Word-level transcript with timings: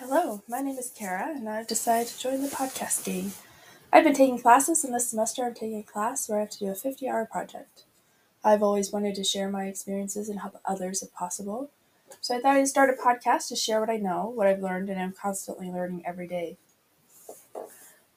Hello, 0.00 0.42
my 0.46 0.60
name 0.60 0.78
is 0.78 0.92
Kara, 0.96 1.34
and 1.34 1.48
I've 1.48 1.66
decided 1.66 2.06
to 2.06 2.20
join 2.20 2.40
the 2.40 2.46
podcast 2.46 3.04
gang. 3.04 3.32
I've 3.92 4.04
been 4.04 4.14
taking 4.14 4.38
classes, 4.38 4.84
and 4.84 4.94
this 4.94 5.08
semester 5.08 5.44
I'm 5.44 5.54
taking 5.54 5.80
a 5.80 5.82
class 5.82 6.28
where 6.28 6.38
I 6.38 6.42
have 6.42 6.50
to 6.50 6.58
do 6.60 6.70
a 6.70 6.76
50 6.76 7.08
hour 7.08 7.26
project. 7.26 7.82
I've 8.44 8.62
always 8.62 8.92
wanted 8.92 9.16
to 9.16 9.24
share 9.24 9.50
my 9.50 9.64
experiences 9.64 10.28
and 10.28 10.38
help 10.38 10.60
others 10.64 11.02
if 11.02 11.12
possible, 11.12 11.70
so 12.20 12.36
I 12.36 12.40
thought 12.40 12.54
I'd 12.54 12.68
start 12.68 12.90
a 12.90 12.92
podcast 12.92 13.48
to 13.48 13.56
share 13.56 13.80
what 13.80 13.90
I 13.90 13.96
know, 13.96 14.32
what 14.32 14.46
I've 14.46 14.62
learned, 14.62 14.88
and 14.88 15.00
I'm 15.00 15.12
constantly 15.20 15.68
learning 15.68 16.04
every 16.06 16.28
day. 16.28 16.58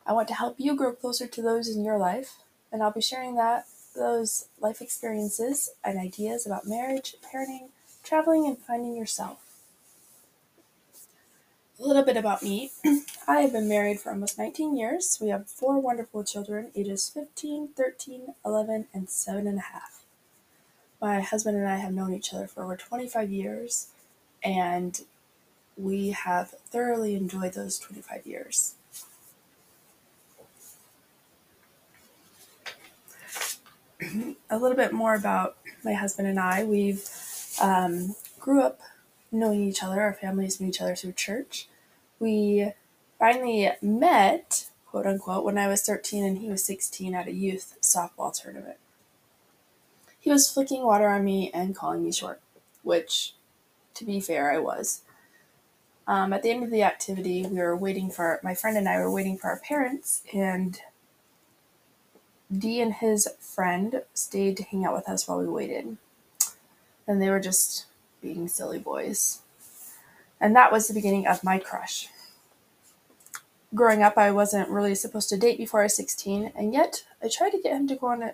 I 0.06 0.14
want 0.14 0.28
to 0.28 0.36
help 0.36 0.58
you 0.60 0.76
grow 0.76 0.94
closer 0.94 1.26
to 1.26 1.42
those 1.42 1.68
in 1.68 1.84
your 1.84 1.98
life, 1.98 2.44
and 2.72 2.84
I'll 2.84 2.92
be 2.92 3.02
sharing 3.02 3.34
that 3.38 3.66
those 3.96 4.50
life 4.60 4.82
experiences 4.82 5.72
and 5.84 5.98
ideas 5.98 6.46
about 6.46 6.68
marriage, 6.68 7.16
parenting, 7.24 7.70
traveling, 8.04 8.46
and 8.46 8.60
finding 8.60 8.96
yourself. 8.96 9.51
A 11.82 11.88
little 11.88 12.04
bit 12.04 12.16
about 12.16 12.44
me. 12.44 12.70
I 13.28 13.42
have 13.42 13.54
been 13.54 13.68
married 13.68 14.00
for 14.00 14.12
almost 14.12 14.38
19 14.38 14.78
years. 14.78 15.18
We 15.20 15.30
have 15.30 15.50
four 15.50 15.80
wonderful 15.80 16.24
children, 16.24 16.70
ages 16.76 17.10
15, 17.10 17.70
13, 17.76 18.36
11, 18.46 18.86
and 18.94 19.10
7 19.10 19.48
and 19.48 19.58
a 19.58 19.62
half. 19.62 20.04
My 21.02 21.22
husband 21.22 21.58
and 21.58 21.68
I 21.68 21.78
have 21.78 21.92
known 21.92 22.14
each 22.14 22.36
other 22.36 22.46
for 22.46 22.64
over 22.64 22.78
25 22.78 23.32
years, 23.32 23.88
and 24.44 25.02
we 25.76 26.12
have 26.12 26.52
thoroughly 26.70 27.16
enjoyed 27.16 27.54
those 27.54 27.80
25 27.80 28.28
years. 28.28 28.76
a 34.52 34.60
little 34.60 34.78
bit 34.78 34.94
more 34.94 35.16
about 35.16 35.58
my 35.84 35.94
husband 35.94 36.28
and 36.28 36.40
I. 36.40 36.64
We've 36.64 37.10
um, 37.60 38.16
grew 38.40 38.62
up 38.62 38.82
knowing 39.32 39.64
each 39.64 39.82
other. 39.82 40.00
Our 40.00 40.14
families 40.14 40.62
knew 40.62 40.68
each 40.68 40.80
other 40.80 40.96
through 40.96 41.14
church. 41.14 41.68
We 42.22 42.72
finally 43.18 43.72
met, 43.82 44.70
quote 44.86 45.08
unquote, 45.08 45.44
when 45.44 45.58
I 45.58 45.68
was 45.68 45.82
13 45.82 46.24
and 46.24 46.38
he 46.38 46.50
was 46.50 46.64
16 46.64 47.16
at 47.16 47.28
a 47.28 47.34
youth 47.34 47.80
softball 47.82 48.32
tournament. 48.32 48.78
He 50.20 50.30
was 50.30 50.48
flicking 50.48 50.84
water 50.84 51.10
on 51.10 51.26
me 51.26 51.50
and 51.52 51.76
calling 51.76 52.04
me 52.04 52.12
short, 52.12 52.40
which, 52.84 53.34
to 53.96 54.06
be 54.06 54.20
fair, 54.20 54.52
I 54.52 54.60
was. 54.60 55.02
Um, 56.06 56.32
at 56.32 56.44
the 56.44 56.52
end 56.52 56.64
of 56.64 56.70
the 56.70 56.84
activity, 56.84 57.44
we 57.48 57.58
were 57.58 57.76
waiting 57.76 58.12
for 58.12 58.40
my 58.44 58.54
friend 58.54 58.78
and 58.78 58.88
I 58.88 59.00
were 59.00 59.12
waiting 59.12 59.40
for 59.40 59.50
our 59.50 59.60
parents, 59.60 60.22
and 60.32 60.80
D 62.56 62.82
and 62.82 62.94
his 62.94 63.28
friend 63.40 64.04
stayed 64.14 64.58
to 64.58 64.64
hang 64.64 64.86
out 64.86 64.94
with 64.94 65.10
us 65.10 65.28
while 65.28 65.40
we 65.40 65.48
waited. 65.48 65.98
And 67.08 67.20
they 67.20 67.32
were 67.32 67.40
just 67.40 67.88
being 68.22 68.48
silly 68.48 68.78
boys. 68.78 69.40
And 70.42 70.56
that 70.56 70.72
was 70.72 70.88
the 70.88 70.94
beginning 70.94 71.28
of 71.28 71.44
my 71.44 71.60
crush. 71.60 72.10
Growing 73.74 74.04
up, 74.04 74.18
I 74.18 74.32
wasn't 74.32 74.70
really 74.70 74.96
supposed 74.96 75.30
to 75.30 75.38
date 75.38 75.58
before 75.58 75.82
I 75.82 75.84
was 75.86 75.96
16, 75.96 76.52
and 76.56 76.74
yet 76.74 77.06
I 77.24 77.30
tried 77.30 77.52
to 77.52 77.62
get 77.62 77.74
him 77.74 77.88
to 77.88 77.96
go 77.96 78.08
on 78.08 78.24
a 78.24 78.34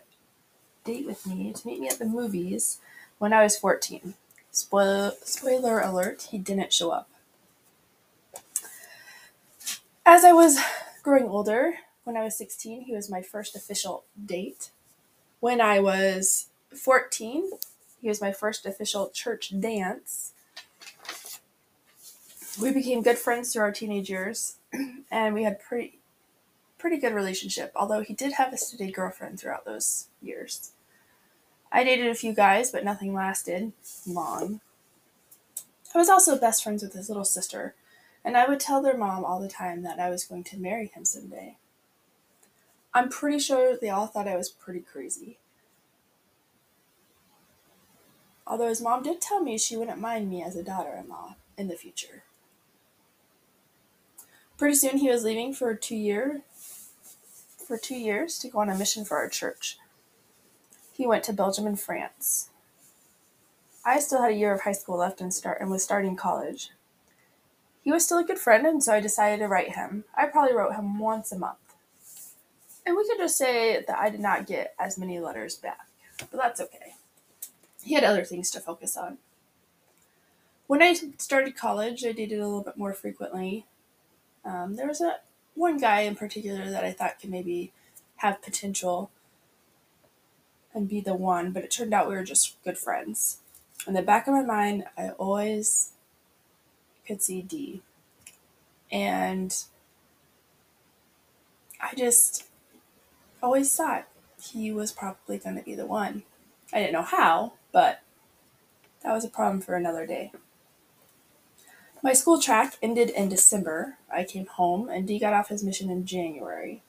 date 0.85 1.05
with 1.05 1.27
me 1.27 1.51
to 1.53 1.67
meet 1.67 1.81
me 1.81 1.89
at 1.89 1.99
the 1.99 2.05
movies 2.05 2.79
when 3.19 3.33
I 3.33 3.43
was 3.43 3.57
14. 3.57 4.15
Spoiler, 4.51 5.11
spoiler 5.21 5.79
alert, 5.81 6.29
he 6.31 6.37
didn't 6.37 6.73
show 6.73 6.91
up. 6.91 7.09
As 10.05 10.23
I 10.23 10.31
was 10.31 10.59
growing 11.03 11.25
older, 11.25 11.73
when 12.05 12.15
I 12.15 12.23
was 12.23 12.37
16, 12.37 12.83
he 12.83 12.95
was 12.95 13.11
my 13.11 13.21
first 13.21 13.55
official 13.55 14.05
date. 14.25 14.71
When 15.41 15.59
I 15.59 15.81
was 15.81 16.47
14, 16.73 17.51
he 18.01 18.07
was 18.07 18.21
my 18.21 18.31
first 18.31 18.65
official 18.65 19.09
church 19.09 19.53
dance. 19.59 20.31
We 22.59 22.71
became 22.71 23.03
good 23.03 23.19
friends 23.19 23.53
through 23.53 23.63
our 23.63 23.71
teenage 23.71 24.09
years, 24.09 24.55
and 25.11 25.35
we 25.35 25.43
had 25.43 25.59
pretty 25.59 25.99
pretty 26.79 26.97
good 26.97 27.13
relationship, 27.13 27.71
although 27.75 28.01
he 28.01 28.13
did 28.13 28.33
have 28.33 28.53
a 28.53 28.57
steady 28.57 28.91
girlfriend 28.91 29.39
throughout 29.39 29.65
those 29.65 30.07
years. 30.21 30.71
I 31.71 31.83
dated 31.83 32.07
a 32.07 32.15
few 32.15 32.33
guys, 32.33 32.71
but 32.71 32.83
nothing 32.83 33.13
lasted 33.13 33.73
long. 34.07 34.61
I 35.93 35.97
was 35.97 36.09
also 36.09 36.37
best 36.37 36.63
friends 36.63 36.83
with 36.83 36.93
his 36.93 37.09
little 37.09 37.25
sister, 37.25 37.75
and 38.23 38.37
I 38.37 38.47
would 38.47 38.59
tell 38.59 38.81
their 38.81 38.97
mom 38.97 39.25
all 39.25 39.39
the 39.39 39.47
time 39.47 39.83
that 39.83 39.99
I 39.99 40.09
was 40.09 40.23
going 40.23 40.43
to 40.45 40.59
marry 40.59 40.87
him 40.87 41.05
someday. 41.05 41.57
I'm 42.93 43.09
pretty 43.09 43.39
sure 43.39 43.75
they 43.75 43.89
all 43.89 44.07
thought 44.07 44.27
I 44.27 44.37
was 44.37 44.49
pretty 44.49 44.81
crazy. 44.81 45.37
Although 48.45 48.69
his 48.69 48.81
mom 48.81 49.03
did 49.03 49.21
tell 49.21 49.41
me 49.41 49.57
she 49.57 49.75
wouldn't 49.75 49.99
mind 49.99 50.29
me 50.29 50.41
as 50.41 50.55
a 50.55 50.63
daughter 50.63 50.95
in 50.97 51.09
law 51.09 51.35
in 51.57 51.67
the 51.67 51.75
future. 51.75 52.23
Pretty 54.57 54.75
soon 54.75 54.97
he 54.97 55.09
was 55.09 55.23
leaving 55.23 55.53
for 55.53 55.75
two 55.75 55.95
year 55.95 56.41
for 57.67 57.77
two 57.77 57.97
years 57.97 58.39
to 58.39 58.47
go 58.47 58.59
on 58.59 58.69
a 58.69 58.77
mission 58.77 59.03
for 59.03 59.17
our 59.17 59.27
church. 59.27 59.77
He 60.93 61.05
went 61.05 61.23
to 61.25 61.33
Belgium 61.33 61.67
and 61.67 61.79
France. 61.79 62.49
I 63.85 63.99
still 63.99 64.21
had 64.21 64.31
a 64.31 64.35
year 64.35 64.53
of 64.53 64.61
high 64.61 64.71
school 64.71 64.97
left 64.97 65.21
and 65.21 65.33
start 65.33 65.59
and 65.61 65.69
was 65.69 65.83
starting 65.83 66.15
college. 66.15 66.71
He 67.83 67.91
was 67.91 68.03
still 68.03 68.17
a 68.17 68.23
good 68.23 68.39
friend, 68.39 68.65
and 68.65 68.83
so 68.83 68.93
I 68.93 68.99
decided 68.99 69.39
to 69.39 69.47
write 69.47 69.75
him. 69.75 70.05
I 70.15 70.25
probably 70.25 70.55
wrote 70.55 70.75
him 70.75 70.97
once 70.97 71.31
a 71.31 71.37
month. 71.37 71.57
And 72.85 72.95
we 72.95 73.07
could 73.07 73.17
just 73.17 73.37
say 73.37 73.83
that 73.85 73.99
I 73.99 74.09
did 74.09 74.21
not 74.21 74.47
get 74.47 74.73
as 74.79 74.97
many 74.97 75.19
letters 75.19 75.55
back, 75.55 75.87
but 76.19 76.37
that's 76.37 76.61
okay. 76.61 76.95
He 77.83 77.93
had 77.93 78.03
other 78.03 78.23
things 78.23 78.49
to 78.51 78.59
focus 78.59 78.97
on. 78.97 79.19
When 80.67 80.81
I 80.81 80.93
started 81.17 81.55
college, 81.55 82.03
I 82.05 82.11
dated 82.11 82.39
a 82.39 82.45
little 82.45 82.63
bit 82.63 82.77
more 82.77 82.93
frequently. 82.93 83.65
Um, 84.47 84.77
there 84.77 84.87
was 84.87 85.01
a 85.01 85.17
one 85.55 85.77
guy 85.77 86.01
in 86.01 86.15
particular 86.15 86.69
that 86.69 86.85
I 86.85 86.93
thought 86.93 87.19
could 87.19 87.29
maybe 87.29 87.73
have 88.17 88.41
potential 88.41 89.11
and 90.73 90.87
be 90.87 91.01
the 91.01 91.15
one, 91.15 91.51
but 91.51 91.63
it 91.63 91.71
turned 91.71 91.93
out 91.93 92.07
we 92.07 92.15
were 92.15 92.23
just 92.23 92.61
good 92.63 92.77
friends. 92.77 93.39
In 93.85 93.93
the 93.93 94.01
back 94.01 94.27
of 94.27 94.33
my 94.33 94.43
mind, 94.43 94.85
I 94.97 95.09
always 95.09 95.91
could 97.05 97.21
see 97.21 97.41
D. 97.41 97.81
And 98.89 99.55
I 101.81 101.93
just 101.95 102.45
always 103.43 103.75
thought 103.75 104.07
he 104.41 104.71
was 104.71 104.91
probably 104.91 105.37
going 105.37 105.57
to 105.57 105.63
be 105.63 105.75
the 105.75 105.85
one. 105.85 106.23
I 106.71 106.79
didn't 106.79 106.93
know 106.93 107.01
how, 107.01 107.53
but 107.71 108.01
that 109.03 109.13
was 109.13 109.25
a 109.25 109.29
problem 109.29 109.61
for 109.61 109.75
another 109.75 110.05
day. 110.05 110.31
My 112.07 112.13
school 112.13 112.39
track 112.39 112.77
ended 112.81 113.09
in 113.09 113.27
December. 113.27 113.97
I 114.09 114.23
came 114.23 114.45
home 114.45 114.87
and 114.87 115.05
D 115.05 115.19
got 115.19 115.33
off 115.33 115.49
his 115.49 115.61
mission 115.61 115.89
in 115.89 116.05
January. 116.05 116.81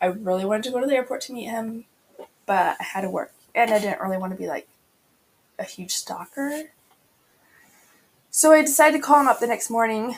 I 0.00 0.06
really 0.06 0.46
wanted 0.46 0.64
to 0.64 0.70
go 0.70 0.80
to 0.80 0.86
the 0.86 0.94
airport 0.94 1.20
to 1.22 1.34
meet 1.34 1.50
him, 1.50 1.84
but 2.46 2.78
I 2.80 2.82
had 2.82 3.02
to 3.02 3.10
work. 3.10 3.34
And 3.54 3.70
I 3.70 3.78
didn't 3.78 4.00
really 4.00 4.16
want 4.16 4.32
to 4.32 4.38
be 4.38 4.48
like 4.48 4.68
a 5.58 5.64
huge 5.64 5.90
stalker. 5.90 6.70
So 8.30 8.52
I 8.52 8.62
decided 8.62 8.96
to 8.96 9.02
call 9.02 9.20
him 9.20 9.28
up 9.28 9.38
the 9.38 9.46
next 9.46 9.68
morning. 9.68 10.16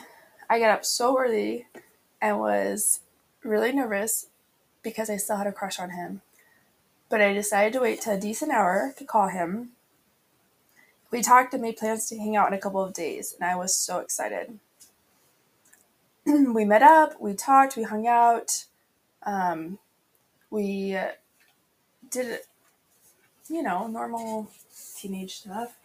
I 0.48 0.60
got 0.60 0.70
up 0.70 0.84
so 0.84 1.18
early 1.18 1.66
and 2.22 2.38
was 2.38 3.00
really 3.42 3.72
nervous 3.72 4.28
because 4.84 5.10
I 5.10 5.16
still 5.16 5.38
had 5.38 5.48
a 5.48 5.52
crush 5.52 5.80
on 5.80 5.90
him. 5.90 6.20
But 7.08 7.20
I 7.20 7.32
decided 7.32 7.72
to 7.72 7.80
wait 7.80 8.00
till 8.00 8.14
a 8.14 8.20
decent 8.20 8.52
hour 8.52 8.94
to 8.96 9.04
call 9.04 9.26
him. 9.26 9.70
We 11.10 11.22
talked 11.22 11.54
and 11.54 11.62
made 11.62 11.76
plans 11.76 12.08
to 12.08 12.18
hang 12.18 12.36
out 12.36 12.48
in 12.48 12.54
a 12.54 12.60
couple 12.60 12.82
of 12.82 12.94
days, 12.94 13.34
and 13.34 13.48
I 13.48 13.56
was 13.56 13.74
so 13.74 13.98
excited. 13.98 14.58
we 16.24 16.64
met 16.64 16.82
up, 16.82 17.20
we 17.20 17.34
talked, 17.34 17.76
we 17.76 17.82
hung 17.82 18.06
out, 18.06 18.64
um, 19.24 19.78
we 20.50 20.96
did, 22.10 22.40
you 23.48 23.62
know, 23.62 23.86
normal 23.86 24.50
teenage 24.96 25.36
stuff. 25.36 25.76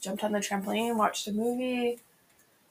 Jumped 0.00 0.24
on 0.24 0.32
the 0.32 0.38
trampoline, 0.40 0.96
watched 0.96 1.26
a 1.26 1.32
movie. 1.32 1.98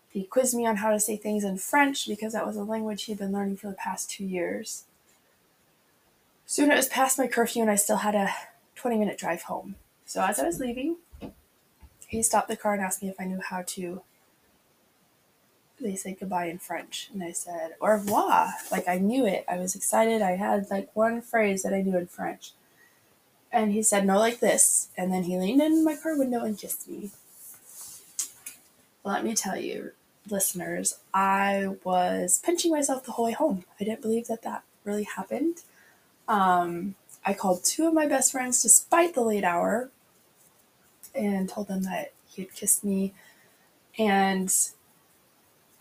He 0.09 0.23
quizzed 0.23 0.55
me 0.55 0.65
on 0.65 0.77
how 0.77 0.91
to 0.91 0.99
say 0.99 1.17
things 1.17 1.43
in 1.43 1.57
French 1.57 2.07
because 2.07 2.33
that 2.33 2.45
was 2.45 2.55
a 2.55 2.63
language 2.63 3.03
he'd 3.03 3.17
been 3.17 3.33
learning 3.33 3.57
for 3.57 3.67
the 3.67 3.73
past 3.73 4.09
two 4.09 4.23
years. 4.23 4.85
Soon 6.45 6.71
it 6.71 6.77
was 6.77 6.87
past 6.87 7.17
my 7.17 7.27
curfew 7.27 7.61
and 7.61 7.71
I 7.71 7.75
still 7.75 7.97
had 7.97 8.15
a 8.15 8.33
20 8.75 8.97
minute 8.97 9.17
drive 9.17 9.43
home. 9.43 9.75
So 10.05 10.23
as 10.23 10.39
I 10.39 10.45
was 10.45 10.59
leaving, 10.59 10.97
he 12.07 12.21
stopped 12.23 12.47
the 12.47 12.57
car 12.57 12.73
and 12.73 12.81
asked 12.81 13.01
me 13.01 13.09
if 13.09 13.19
I 13.19 13.25
knew 13.25 13.41
how 13.41 13.63
to. 13.67 14.01
They 15.79 15.95
said 15.95 16.17
goodbye 16.19 16.45
in 16.45 16.59
French. 16.59 17.09
And 17.13 17.23
I 17.23 17.31
said, 17.31 17.75
au 17.81 17.87
revoir. 17.87 18.49
Like 18.71 18.87
I 18.87 18.97
knew 18.97 19.25
it. 19.25 19.45
I 19.47 19.57
was 19.57 19.75
excited. 19.75 20.21
I 20.21 20.37
had 20.37 20.67
like 20.71 20.89
one 20.95 21.21
phrase 21.21 21.63
that 21.63 21.73
I 21.73 21.81
knew 21.81 21.97
in 21.97 22.07
French. 22.07 22.53
And 23.51 23.71
he 23.71 23.83
said, 23.83 24.05
no, 24.05 24.17
like 24.17 24.39
this. 24.39 24.89
And 24.97 25.11
then 25.11 25.23
he 25.23 25.37
leaned 25.37 25.61
in 25.61 25.83
my 25.83 25.95
car 25.95 26.17
window 26.17 26.43
and 26.43 26.57
kissed 26.57 26.89
me. 26.89 27.11
Let 29.03 29.23
me 29.23 29.35
tell 29.35 29.57
you, 29.57 29.91
listeners, 30.29 30.97
I 31.13 31.75
was 31.83 32.41
pinching 32.43 32.71
myself 32.71 33.03
the 33.05 33.11
whole 33.11 33.25
way 33.25 33.33
home. 33.33 33.65
I 33.79 33.83
didn't 33.83 34.01
believe 34.01 34.27
that 34.27 34.41
that 34.41 34.63
really 34.83 35.03
happened. 35.03 35.61
Um, 36.27 36.95
I 37.25 37.33
called 37.33 37.63
two 37.63 37.87
of 37.87 37.93
my 37.93 38.07
best 38.07 38.31
friends 38.31 38.61
despite 38.61 39.13
the 39.13 39.21
late 39.21 39.43
hour 39.43 39.89
and 41.15 41.49
told 41.49 41.67
them 41.67 41.83
that 41.83 42.13
he 42.27 42.43
had 42.43 42.53
kissed 42.53 42.83
me. 42.83 43.13
And 43.97 44.53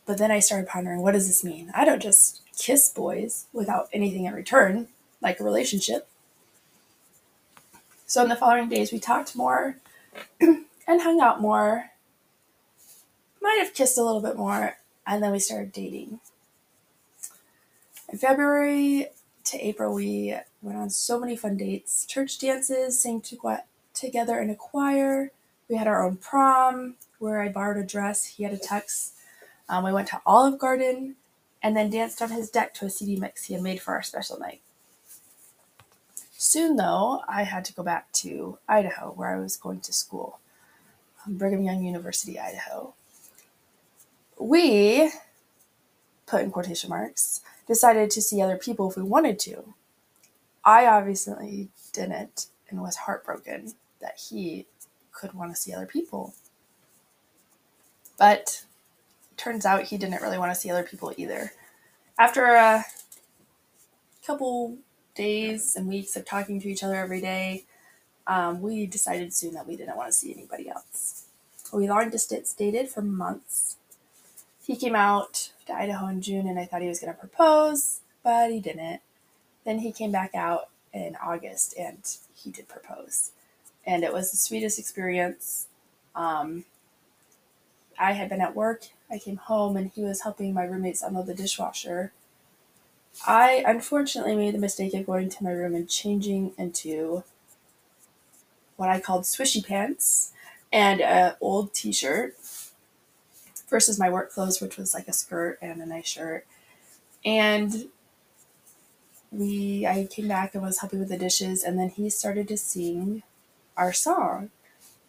But 0.07 0.19
then 0.19 0.31
I 0.31 0.39
started 0.41 0.69
pondering 0.69 1.03
what 1.03 1.13
does 1.13 1.27
this 1.27 1.45
mean? 1.45 1.71
I 1.75 1.85
don't 1.85 2.03
just 2.03 2.43
kiss 2.57 2.89
boys 2.89 3.47
without 3.53 3.89
anything 3.93 4.25
in 4.27 4.35
return, 4.35 4.89
like 5.21 5.41
a 5.41 5.45
relationship. 5.45 6.09
So 8.07 8.23
in 8.23 8.29
the 8.29 8.37
following 8.37 8.69
days, 8.69 8.93
we 8.93 8.99
talked 9.01 9.35
more 9.35 9.79
and 10.41 10.67
hung 10.89 11.21
out 11.21 11.41
more. 11.41 11.91
Might 13.41 13.59
have 13.61 13.75
kissed 13.75 13.99
a 13.99 14.05
little 14.05 14.21
bit 14.21 14.37
more, 14.37 14.77
and 15.07 15.23
then 15.23 15.33
we 15.33 15.39
started 15.39 15.73
dating. 15.73 16.21
In 18.11 18.19
February 18.19 19.09
to 19.45 19.59
April, 19.67 19.95
we 19.95 20.37
went 20.63 20.79
on 20.79 20.91
so 20.91 21.19
many 21.19 21.37
fun 21.37 21.57
dates 21.57 22.07
church 22.07 22.39
dances, 22.39 23.01
sang 23.01 23.21
to- 23.23 23.59
together 23.95 24.39
in 24.41 24.51
a 24.51 24.55
choir. 24.55 25.31
We 25.69 25.77
had 25.77 25.87
our 25.87 26.05
own 26.05 26.17
prom 26.17 26.97
where 27.19 27.41
I 27.41 27.49
borrowed 27.49 27.83
a 27.83 27.87
dress, 27.87 28.27
he 28.27 28.45
had 28.45 28.53
a 28.53 28.59
tux. 28.59 29.13
Um, 29.69 29.85
we 29.85 29.93
went 29.93 30.09
to 30.09 30.21
Olive 30.27 30.59
Garden 30.59 31.17
and 31.63 31.75
then 31.75 31.89
danced 31.89 32.21
on 32.21 32.31
his 32.31 32.51
deck 32.51 32.75
to 32.75 32.85
a 32.85 32.91
CD 32.91 33.17
mix 33.17 33.45
he 33.45 33.55
had 33.55 33.63
made 33.63 33.81
for 33.81 33.95
our 33.95 34.03
special 34.03 34.39
night. 34.39 34.61
Soon, 36.37 36.77
though, 36.77 37.23
I 37.27 37.45
had 37.45 37.65
to 37.65 37.73
go 37.73 37.83
back 37.83 38.13
to 38.13 38.59
Idaho 38.69 39.13
where 39.13 39.35
I 39.35 39.39
was 39.39 39.57
going 39.57 39.81
to 39.81 39.93
school, 39.93 40.41
um, 41.25 41.39
Brigham 41.39 41.63
Young 41.63 41.83
University, 41.83 42.39
Idaho. 42.39 42.93
We, 44.39 45.11
put 46.27 46.43
in 46.43 46.51
quotation 46.51 46.91
marks, 46.91 47.41
decided 47.67 48.11
to 48.11 48.21
see 48.21 48.43
other 48.43 48.59
people 48.59 48.91
if 48.91 48.97
we 48.97 49.03
wanted 49.03 49.39
to. 49.41 49.73
I 50.65 50.87
obviously 50.87 51.69
didn't 51.93 52.49
and 52.69 52.83
was 52.83 52.97
heartbroken 52.97 53.73
that 54.05 54.21
he 54.31 54.67
could 55.13 55.35
want 55.35 55.51
to 55.55 55.61
see 55.61 55.75
other 55.75 55.87
people. 55.87 56.35
But 58.19 58.65
turns 59.37 59.67
out 59.67 59.85
he 59.85 59.99
didn't 59.99 60.23
really 60.23 60.39
want 60.39 60.55
to 60.55 60.61
see 60.61 60.71
other 60.71 60.85
people 60.85 61.13
either. 61.17 61.53
After 62.19 62.45
a 62.55 62.85
couple 64.27 64.79
days 65.15 65.77
and 65.77 65.89
weeks 65.89 66.17
of 66.17 66.25
talking 66.25 66.61
to 66.61 66.69
each 66.69 66.85
other 66.85 66.97
every 66.97 67.21
day, 67.21 67.65
um, 68.27 68.61
we 68.63 68.87
decided 68.87 69.35
soon 69.35 69.55
that 69.55 69.67
we 69.67 69.77
didn't 69.77 69.97
want 69.97 70.09
to 70.09 70.13
see 70.13 70.33
anybody 70.33 70.69
else. 70.69 71.27
We 71.73 71.89
long 71.89 72.11
distance 72.11 72.53
dated 72.53 72.89
for 72.89 73.03
months. 73.03 73.77
He 74.65 74.77
came 74.77 74.95
out 74.95 75.51
to 75.67 75.75
Idaho 75.75 76.07
in 76.09 76.23
June 76.23 76.47
and 76.49 76.59
I 76.59 76.67
thought 76.67 76.83
he 76.83 76.89
was 76.89 77.01
going 77.01 77.13
to 77.13 77.19
propose, 77.19 78.01
but 78.23 78.51
he 78.51 78.61
didn't. 78.61 79.01
Then 79.65 79.81
he 79.81 79.93
came 79.93 80.13
back 80.13 80.35
out 80.35 80.69
in 80.93 81.17
August 81.23 81.75
and 81.79 81.99
he 82.35 82.51
did 82.51 82.69
propose. 82.69 83.33
And 83.87 84.03
it 84.05 84.13
was 84.13 84.31
the 84.31 84.37
sweetest 84.37 84.79
experience. 84.79 85.69
Um, 86.15 86.65
I 87.99 88.13
had 88.13 88.29
been 88.29 88.41
at 88.41 88.55
work. 88.55 88.87
I 89.11 89.19
came 89.19 89.37
home 89.37 89.77
and 89.77 89.91
he 89.95 90.03
was 90.03 90.23
helping 90.23 90.55
my 90.55 90.65
roommates 90.65 91.03
unload 91.03 91.27
the 91.27 91.35
dishwasher. 91.35 92.13
I 93.27 93.65
unfortunately 93.67 94.35
made 94.35 94.55
the 94.55 94.59
mistake 94.59 94.95
of 94.95 95.07
going 95.07 95.29
to 95.29 95.45
my 95.45 95.53
room 95.53 95.75
and 95.75 95.89
changing 95.89 96.53
into 96.59 97.23
what 98.77 98.89
I 98.89 99.01
called 99.01 99.23
swishy 99.23 99.65
pants 99.65 100.33
and 100.73 101.01
an 101.01 101.35
old 101.41 101.73
t 101.73 101.93
shirt 101.93 102.37
versus 103.69 103.99
my 103.99 104.11
work 104.11 104.33
clothes, 104.33 104.61
which 104.61 104.77
was 104.77 104.95
like 104.95 105.07
a 105.07 105.13
skirt 105.13 105.59
and 105.63 105.81
a 105.81 105.87
nice 105.87 106.09
shirt. 106.09 106.47
And 107.25 107.89
we 109.31 109.87
I 109.87 110.07
came 110.11 110.29
back 110.29 110.55
and 110.55 110.63
was 110.63 110.79
helping 110.79 111.01
with 111.01 111.09
the 111.09 111.19
dishes 111.19 111.63
and 111.63 111.79
then 111.79 111.89
he 111.89 112.09
started 112.11 112.49
to 112.49 112.57
sing 112.57 113.23
our 113.77 113.93
song. 113.93 114.51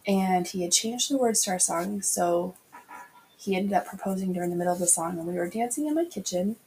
And 0.08 0.48
he 0.48 0.62
had 0.62 0.72
changed 0.72 1.10
the 1.10 1.18
words 1.18 1.44
to 1.44 1.52
our 1.52 1.60
song, 1.60 2.02
so 2.02 2.56
he 3.38 3.56
ended 3.56 3.74
up 3.74 3.88
proposing 3.88 4.34
during 4.34 4.50
the 4.50 4.56
middle 4.56 4.74
of 4.74 4.80
the 4.80 4.88
song, 4.88 5.18
and 5.18 5.28
we 5.28 5.36
were 5.36 5.50
dancing 5.50 5.88
in 5.88 5.96
my 5.96 6.06
kitchen. 6.06 6.58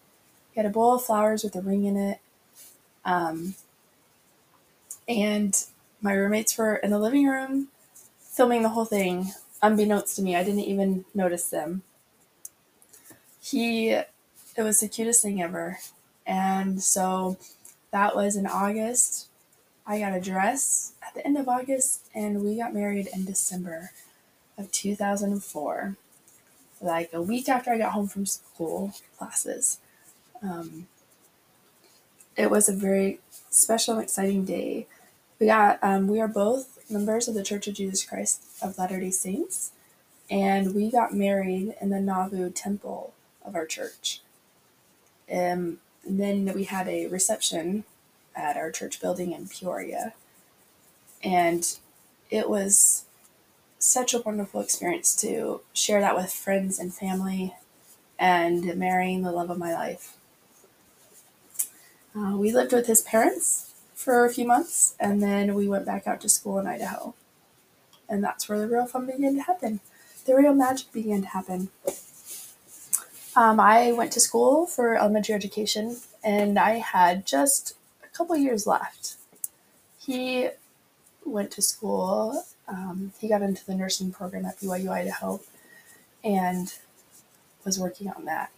He 0.52 0.60
had 0.60 0.66
a 0.66 0.72
bowl 0.72 0.94
of 0.94 1.04
flowers 1.04 1.44
with 1.44 1.54
a 1.54 1.60
ring 1.60 1.84
in 1.84 1.96
it. 1.96 2.18
Um, 3.04 3.54
and 5.08 5.64
my 6.00 6.12
roommates 6.12 6.58
were 6.58 6.76
in 6.76 6.90
the 6.90 6.98
living 6.98 7.26
room 7.26 7.68
filming 8.38 8.62
the 8.62 8.68
whole 8.68 8.84
thing, 8.84 9.32
unbeknownst 9.62 10.14
to 10.14 10.22
me. 10.22 10.36
I 10.36 10.44
didn't 10.44 10.60
even 10.60 11.04
notice 11.12 11.48
them. 11.48 11.82
He, 13.40 13.90
it 13.90 14.08
was 14.58 14.78
the 14.78 14.86
cutest 14.86 15.22
thing 15.22 15.42
ever. 15.42 15.78
And 16.24 16.80
so 16.80 17.36
that 17.90 18.14
was 18.14 18.36
in 18.36 18.46
August. 18.46 19.26
I 19.84 19.98
got 19.98 20.14
a 20.14 20.20
dress 20.20 20.92
the 21.18 21.26
end 21.26 21.36
of 21.36 21.48
August, 21.48 22.06
and 22.14 22.44
we 22.44 22.56
got 22.56 22.72
married 22.72 23.08
in 23.12 23.24
December 23.24 23.90
of 24.56 24.70
2004 24.70 25.96
like 26.80 27.12
a 27.12 27.20
week 27.20 27.48
after 27.48 27.72
I 27.72 27.78
got 27.78 27.92
home 27.92 28.06
from 28.06 28.24
school 28.24 28.94
classes. 29.18 29.80
Um, 30.40 30.86
it 32.36 32.52
was 32.52 32.68
a 32.68 32.72
very 32.72 33.18
special 33.50 33.94
and 33.94 34.02
exciting 34.02 34.44
day. 34.44 34.86
We 35.40 35.46
got 35.46 35.80
um, 35.82 36.06
we 36.06 36.20
are 36.20 36.28
both 36.28 36.78
members 36.88 37.26
of 37.26 37.34
the 37.34 37.42
Church 37.42 37.66
of 37.66 37.74
Jesus 37.74 38.04
Christ 38.04 38.44
of 38.62 38.78
Latter 38.78 39.00
Day 39.00 39.10
Saints, 39.10 39.72
and 40.30 40.72
we 40.72 40.88
got 40.88 41.12
married 41.12 41.74
in 41.80 41.90
the 41.90 42.00
Nauvoo 42.00 42.50
Temple 42.50 43.12
of 43.44 43.56
our 43.56 43.66
church. 43.66 44.20
Um, 45.28 45.78
and 46.06 46.20
then 46.20 46.52
we 46.54 46.64
had 46.64 46.86
a 46.86 47.08
reception 47.08 47.82
at 48.36 48.56
our 48.56 48.70
church 48.70 49.00
building 49.00 49.32
in 49.32 49.48
Peoria, 49.48 50.14
and 51.22 51.78
it 52.30 52.48
was 52.48 53.04
such 53.78 54.12
a 54.12 54.20
wonderful 54.20 54.60
experience 54.60 55.14
to 55.16 55.60
share 55.72 56.00
that 56.00 56.16
with 56.16 56.32
friends 56.32 56.78
and 56.78 56.92
family 56.92 57.54
and 58.18 58.76
marrying 58.76 59.22
the 59.22 59.32
love 59.32 59.50
of 59.50 59.58
my 59.58 59.72
life. 59.72 60.16
Uh, 62.16 62.36
we 62.36 62.52
lived 62.52 62.72
with 62.72 62.86
his 62.86 63.00
parents 63.00 63.72
for 63.94 64.24
a 64.24 64.30
few 64.30 64.46
months 64.46 64.94
and 64.98 65.22
then 65.22 65.54
we 65.54 65.68
went 65.68 65.86
back 65.86 66.06
out 66.06 66.20
to 66.20 66.28
school 66.28 66.58
in 66.58 66.66
Idaho. 66.66 67.14
And 68.08 68.24
that's 68.24 68.48
where 68.48 68.58
the 68.58 68.66
real 68.66 68.86
fun 68.86 69.06
began 69.06 69.36
to 69.36 69.42
happen. 69.42 69.80
The 70.24 70.34
real 70.34 70.54
magic 70.54 70.92
began 70.92 71.22
to 71.22 71.28
happen. 71.28 71.68
Um, 73.36 73.60
I 73.60 73.92
went 73.92 74.12
to 74.12 74.20
school 74.20 74.66
for 74.66 74.96
elementary 74.96 75.34
education 75.34 75.98
and 76.24 76.58
I 76.58 76.78
had 76.78 77.26
just 77.26 77.74
a 78.02 78.08
couple 78.08 78.36
years 78.36 78.66
left. 78.66 79.14
He 79.98 80.48
went 81.30 81.50
to 81.52 81.62
school 81.62 82.44
um, 82.68 83.12
he 83.18 83.28
got 83.28 83.40
into 83.40 83.64
the 83.64 83.74
nursing 83.74 84.12
program 84.12 84.44
at 84.44 84.60
BYU 84.60 84.90
Idaho 84.90 85.40
and 86.22 86.74
was 87.64 87.80
working 87.80 88.08
on 88.10 88.26
that. 88.26 88.50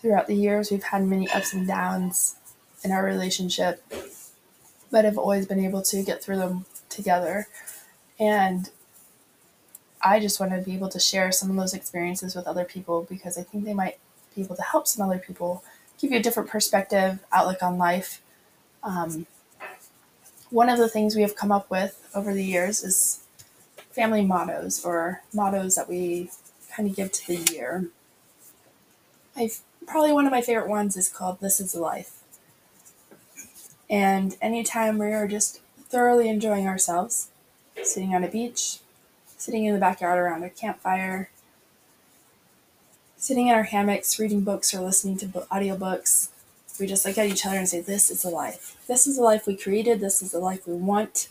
Throughout 0.00 0.26
the 0.26 0.34
years, 0.34 0.70
we've 0.70 0.82
had 0.82 1.04
many 1.04 1.30
ups 1.30 1.52
and 1.52 1.66
downs 1.66 2.34
in 2.82 2.90
our 2.90 3.04
relationship, 3.04 3.84
but 4.90 5.04
have 5.04 5.16
always 5.16 5.46
been 5.46 5.64
able 5.64 5.82
to 5.82 6.02
get 6.02 6.24
through 6.24 6.38
them 6.38 6.64
together. 6.88 7.46
And 8.18 8.70
I 10.02 10.18
just 10.18 10.40
want 10.40 10.52
to 10.52 10.58
be 10.58 10.74
able 10.74 10.88
to 10.88 10.98
share 10.98 11.30
some 11.32 11.50
of 11.50 11.56
those 11.56 11.74
experiences 11.74 12.34
with 12.34 12.46
other 12.46 12.64
people 12.64 13.06
because 13.08 13.38
I 13.38 13.42
think 13.42 13.64
they 13.64 13.74
might 13.74 13.98
be 14.34 14.42
able 14.42 14.56
to 14.56 14.62
help 14.62 14.88
some 14.88 15.06
other 15.06 15.18
people, 15.18 15.62
give 16.00 16.10
you 16.10 16.18
a 16.18 16.22
different 16.22 16.48
perspective, 16.48 17.20
outlook 17.32 17.62
on 17.62 17.78
life. 17.78 18.20
Um, 18.82 19.26
one 20.50 20.68
of 20.68 20.78
the 20.78 20.88
things 20.88 21.14
we 21.14 21.22
have 21.22 21.36
come 21.36 21.52
up 21.52 21.70
with 21.70 22.08
over 22.14 22.34
the 22.34 22.44
years 22.44 22.82
is 22.82 23.20
family 23.92 24.22
mottos 24.22 24.84
or 24.84 25.22
mottos 25.32 25.76
that 25.76 25.88
we 25.88 26.30
kind 26.74 26.88
of 26.88 26.96
give 26.96 27.12
to 27.12 27.26
the 27.26 27.52
year. 27.52 27.88
I 29.36 29.50
probably 29.86 30.12
one 30.12 30.26
of 30.26 30.32
my 30.32 30.42
favorite 30.42 30.68
ones 30.68 30.96
is 30.96 31.08
called 31.08 31.40
"This 31.40 31.60
Is 31.60 31.74
Life," 31.74 32.22
and 33.88 34.36
anytime 34.42 34.98
we 34.98 35.12
are 35.12 35.26
just 35.26 35.60
thoroughly 35.88 36.28
enjoying 36.28 36.66
ourselves, 36.66 37.28
sitting 37.82 38.14
on 38.14 38.24
a 38.24 38.28
beach, 38.28 38.78
sitting 39.42 39.64
in 39.64 39.74
the 39.74 39.80
backyard 39.80 40.20
around 40.20 40.44
a 40.44 40.48
campfire, 40.50 41.28
sitting 43.16 43.48
in 43.48 43.54
our 43.54 43.64
hammocks, 43.64 44.18
reading 44.18 44.42
books 44.42 44.72
or 44.72 44.80
listening 44.80 45.16
to 45.16 45.26
audiobooks. 45.26 46.28
We 46.78 46.86
just 46.86 47.04
look 47.04 47.18
at 47.18 47.26
each 47.26 47.44
other 47.44 47.56
and 47.56 47.68
say, 47.68 47.80
This 47.80 48.08
is 48.08 48.24
a 48.24 48.28
life. 48.28 48.76
This 48.86 49.06
is 49.06 49.16
the 49.16 49.22
life 49.22 49.46
we 49.46 49.56
created. 49.56 50.00
This 50.00 50.22
is 50.22 50.30
the 50.30 50.38
life 50.38 50.66
we 50.66 50.74
want. 50.74 51.28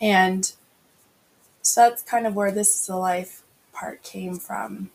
And 0.00 0.52
so 1.62 1.82
that's 1.82 2.02
kind 2.02 2.26
of 2.26 2.34
where 2.34 2.50
this 2.50 2.74
is 2.80 2.86
the 2.88 2.96
life 2.96 3.42
part 3.72 4.02
came 4.02 4.38
from 4.38 4.90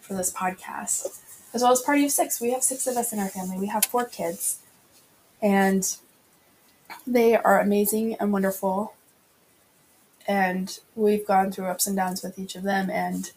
for 0.00 0.14
this 0.14 0.32
podcast. 0.32 1.20
As 1.52 1.62
well 1.62 1.72
as 1.72 1.82
Party 1.82 2.04
of 2.04 2.10
Six. 2.10 2.40
We 2.40 2.52
have 2.52 2.62
six 2.62 2.86
of 2.86 2.96
us 2.96 3.12
in 3.12 3.18
our 3.18 3.28
family. 3.28 3.58
We 3.58 3.68
have 3.68 3.84
four 3.84 4.06
kids. 4.06 4.58
And 5.42 5.96
they 7.06 7.36
are 7.36 7.60
amazing 7.60 8.14
and 8.14 8.32
wonderful 8.32 8.95
and 10.26 10.80
we've 10.94 11.26
gone 11.26 11.52
through 11.52 11.66
ups 11.66 11.86
and 11.86 11.96
downs 11.96 12.22
with 12.22 12.38
each 12.38 12.54
of 12.56 12.62
them 12.62 12.90
and 12.90 13.32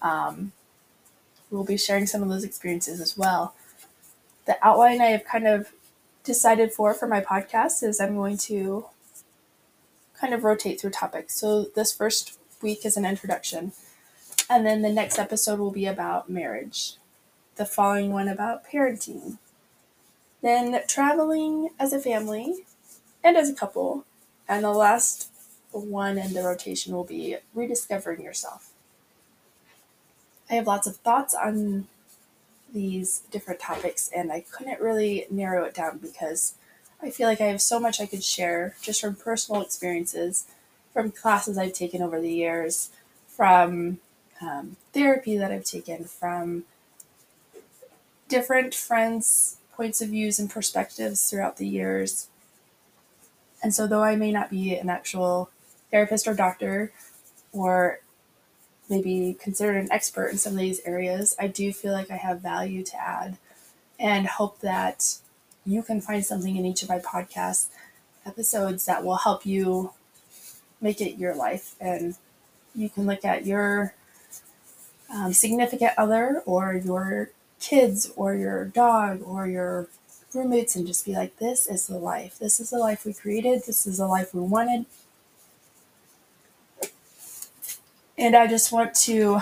um, 0.00 0.52
we'll 1.50 1.64
be 1.64 1.76
sharing 1.76 2.06
some 2.06 2.22
of 2.22 2.28
those 2.28 2.44
experiences 2.44 3.00
as 3.00 3.16
well 3.16 3.54
the 4.46 4.56
outline 4.62 5.00
I 5.00 5.06
have 5.06 5.24
kind 5.24 5.46
of 5.46 5.72
decided 6.24 6.72
for 6.72 6.94
for 6.94 7.06
my 7.06 7.20
podcast 7.20 7.82
is 7.82 8.00
I'm 8.00 8.16
going 8.16 8.36
to 8.38 8.86
kind 10.18 10.34
of 10.34 10.44
rotate 10.44 10.80
through 10.80 10.90
topics. 10.90 11.34
So 11.34 11.64
this 11.74 11.92
first 11.92 12.38
week 12.60 12.84
is 12.84 12.96
an 12.96 13.04
introduction, 13.04 13.72
and 14.48 14.66
then 14.66 14.82
the 14.82 14.92
next 14.92 15.18
episode 15.18 15.58
will 15.58 15.70
be 15.70 15.86
about 15.86 16.30
marriage. 16.30 16.94
The 17.56 17.66
following 17.66 18.12
one 18.12 18.28
about 18.28 18.64
parenting. 18.66 19.38
Then 20.42 20.80
traveling 20.88 21.70
as 21.78 21.92
a 21.92 22.00
family 22.00 22.64
and 23.22 23.36
as 23.36 23.48
a 23.48 23.54
couple. 23.54 24.04
And 24.48 24.64
the 24.64 24.70
last 24.70 25.30
one 25.72 26.18
in 26.18 26.34
the 26.34 26.42
rotation 26.42 26.94
will 26.94 27.04
be 27.04 27.36
rediscovering 27.54 28.22
yourself. 28.22 28.72
I 30.50 30.54
have 30.54 30.66
lots 30.66 30.86
of 30.86 30.96
thoughts 30.96 31.34
on 31.34 31.88
these 32.72 33.22
different 33.30 33.60
topics, 33.60 34.10
and 34.14 34.32
I 34.32 34.40
couldn't 34.40 34.80
really 34.80 35.26
narrow 35.30 35.64
it 35.64 35.74
down 35.74 35.98
because 35.98 36.54
I 37.02 37.10
feel 37.10 37.26
like 37.26 37.40
I 37.40 37.46
have 37.46 37.62
so 37.62 37.80
much 37.80 38.00
I 38.00 38.06
could 38.06 38.22
share 38.22 38.74
just 38.82 39.00
from 39.00 39.14
personal 39.14 39.62
experiences, 39.62 40.46
from 40.92 41.10
classes 41.10 41.58
I've 41.58 41.72
taken 41.72 42.02
over 42.02 42.20
the 42.20 42.32
years, 42.32 42.90
from 43.26 43.98
um, 44.40 44.76
therapy 44.92 45.36
that 45.36 45.50
I've 45.50 45.64
taken, 45.64 46.04
from 46.04 46.64
different 48.28 48.74
friends' 48.74 49.56
points 49.72 50.00
of 50.00 50.10
views 50.10 50.38
and 50.38 50.50
perspectives 50.50 51.28
throughout 51.28 51.56
the 51.56 51.66
years. 51.66 52.28
And 53.62 53.74
so, 53.74 53.86
though 53.86 54.02
I 54.02 54.16
may 54.16 54.32
not 54.32 54.50
be 54.50 54.74
an 54.74 54.90
actual 54.90 55.50
therapist 55.92 56.26
or 56.26 56.34
doctor, 56.34 56.92
or 57.52 58.00
maybe 58.88 59.36
considered 59.40 59.76
an 59.76 59.92
expert 59.92 60.28
in 60.28 60.38
some 60.38 60.54
of 60.54 60.58
these 60.58 60.80
areas, 60.84 61.36
I 61.38 61.46
do 61.46 61.72
feel 61.72 61.92
like 61.92 62.10
I 62.10 62.16
have 62.16 62.40
value 62.40 62.82
to 62.82 63.00
add 63.00 63.38
and 63.98 64.26
hope 64.26 64.60
that 64.60 65.18
you 65.64 65.82
can 65.82 66.00
find 66.00 66.24
something 66.24 66.56
in 66.56 66.66
each 66.66 66.82
of 66.82 66.88
my 66.88 66.98
podcast 66.98 67.68
episodes 68.26 68.86
that 68.86 69.04
will 69.04 69.16
help 69.16 69.46
you 69.46 69.92
make 70.80 71.00
it 71.00 71.18
your 71.18 71.34
life. 71.34 71.76
And 71.80 72.16
you 72.74 72.90
can 72.90 73.06
look 73.06 73.24
at 73.24 73.46
your 73.46 73.94
um, 75.14 75.32
significant 75.32 75.92
other 75.96 76.42
or 76.44 76.74
your 76.74 77.30
kids 77.60 78.10
or 78.16 78.34
your 78.34 78.64
dog 78.64 79.22
or 79.24 79.46
your 79.46 79.88
roommates 80.34 80.74
and 80.74 80.86
just 80.86 81.04
be 81.04 81.12
like, 81.12 81.36
this 81.38 81.66
is 81.66 81.86
the 81.86 81.98
life. 81.98 82.38
This 82.38 82.58
is 82.58 82.70
the 82.70 82.78
life 82.78 83.04
we 83.04 83.12
created. 83.12 83.62
This 83.66 83.86
is 83.86 83.98
the 83.98 84.06
life 84.06 84.34
we 84.34 84.40
wanted. 84.40 84.86
And 88.22 88.36
I 88.36 88.46
just 88.46 88.70
want 88.70 88.94
to, 89.06 89.40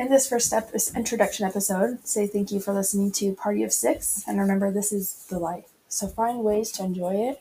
in 0.00 0.10
this 0.10 0.28
first 0.28 0.48
step, 0.48 0.72
this 0.72 0.92
introduction 0.96 1.46
episode, 1.46 2.04
say 2.04 2.26
thank 2.26 2.50
you 2.50 2.58
for 2.58 2.74
listening 2.74 3.12
to 3.12 3.32
Party 3.36 3.62
of 3.62 3.72
Six. 3.72 4.24
And 4.26 4.40
remember, 4.40 4.72
this 4.72 4.90
is 4.90 5.26
the 5.30 5.38
life. 5.38 5.66
So 5.86 6.08
find 6.08 6.40
ways 6.40 6.72
to 6.72 6.82
enjoy 6.82 7.14
it 7.14 7.40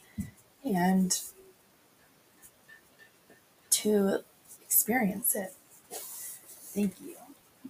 and 0.63 1.19
to 3.71 4.19
experience 4.61 5.33
it. 5.33 5.55
Thank 5.89 7.01
you. 7.01 7.15